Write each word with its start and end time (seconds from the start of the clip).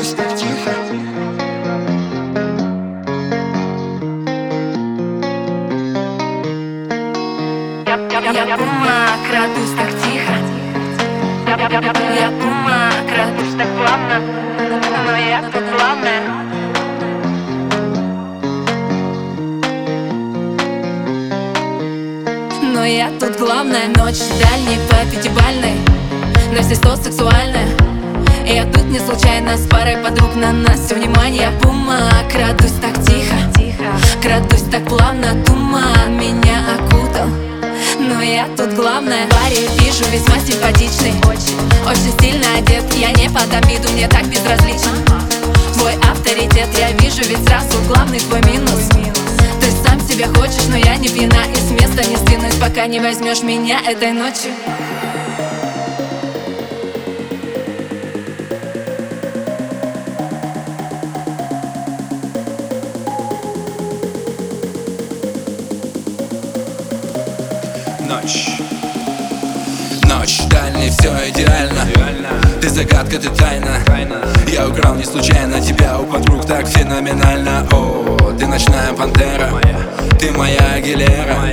Я 0.00 0.04
думаю, 8.56 9.08
крадусь 9.28 9.74
так 9.76 9.90
тихо. 10.00 10.34
Я 11.48 12.30
думаю, 12.30 12.92
крадусь 13.08 13.54
так 13.58 13.66
плавно. 13.76 14.20
Но 15.04 15.16
я 15.16 15.42
тут 15.42 15.64
главная 15.76 16.22
Но 22.62 22.84
я 22.84 23.10
тут 23.18 23.36
главная 23.36 23.88
Ночь 23.96 24.22
дальней 24.40 24.78
по 24.88 24.96
пятибальной. 25.10 25.74
Но 26.54 26.62
здесь 26.62 26.78
то 26.78 26.94
сексуальная 26.94 27.77
не 28.88 28.98
случайно 28.98 29.56
С 29.56 29.66
парой 29.66 29.96
подруг 29.98 30.34
на 30.34 30.52
нас 30.52 30.80
все 30.80 30.94
внимание. 30.94 31.50
Пума, 31.62 32.10
крадусь 32.32 32.72
так 32.80 32.94
тихо 33.04 33.36
Крадусь 34.22 34.64
так 34.70 34.84
плавно, 34.86 35.34
туман 35.44 36.16
меня 36.16 36.64
окутал 36.74 37.28
Но 37.98 38.22
я 38.22 38.46
тут 38.56 38.74
главная. 38.74 39.26
Парень 39.28 39.68
вижу 39.80 40.04
весьма 40.10 40.38
симпатичный 40.40 41.12
Очень, 41.24 41.58
очень 41.86 42.12
стильно 42.18 42.46
одет. 42.56 42.84
Я 42.94 43.12
не 43.12 43.28
под 43.28 43.52
обиду, 43.52 43.90
мне 43.92 44.08
так 44.08 44.26
безразлично. 44.26 44.92
Твой 45.74 45.94
авторитет 46.10 46.68
я 46.78 46.92
вижу 46.92 47.22
ведь 47.28 47.46
сразу 47.46 47.78
главный 47.86 48.20
твой 48.20 48.40
минус. 48.42 48.88
Ты 49.60 49.70
сам 49.84 50.00
себя 50.00 50.26
хочешь, 50.28 50.66
но 50.68 50.76
я 50.76 50.96
не 50.96 51.08
пьяна 51.08 51.44
И 51.52 51.56
с 51.56 51.70
места 51.70 52.08
не 52.08 52.16
сдвинусь, 52.16 52.54
пока 52.54 52.86
не 52.86 53.00
возьмешь 53.00 53.42
меня 53.42 53.80
этой 53.86 54.12
ночью 54.12 54.50
Ночь. 68.08 68.48
Ночь, 70.04 70.40
дальний, 70.48 70.88
все 70.88 71.28
идеально. 71.28 71.86
Ты 72.58 72.70
загадка, 72.70 73.18
ты 73.18 73.28
тайна. 73.28 73.76
Я 74.50 74.66
украл 74.66 74.94
не 74.94 75.04
случайно 75.04 75.60
тебя. 75.60 75.98
У 75.98 76.06
подруг 76.06 76.46
так 76.46 76.66
феноменально. 76.66 77.68
О, 77.70 78.32
ты 78.38 78.46
ночная 78.46 78.94
пантера. 78.94 79.50
Ты 80.18 80.32
моя. 80.32 80.58
Агилера. 80.74 81.52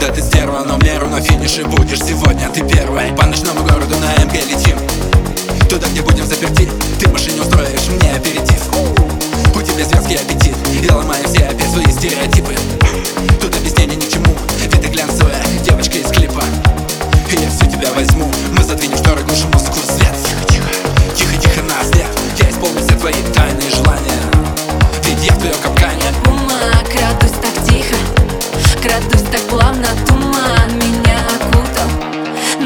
Да 0.00 0.08
ты 0.08 0.22
стерва, 0.22 0.62
но 0.64 0.76
в 0.76 0.84
меру 0.84 1.08
на 1.08 1.20
финише 1.20 1.64
будешь. 1.64 1.98
Сегодня 1.98 2.48
Ты 2.50 2.62
первая 2.68 3.12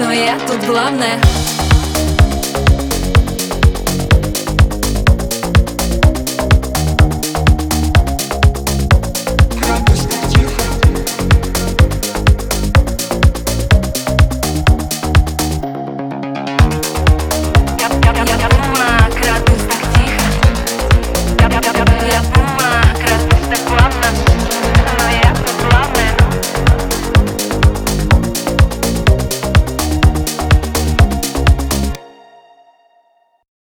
Но 0.00 0.10
я 0.12 0.38
тут 0.48 0.64
главная 0.64 1.20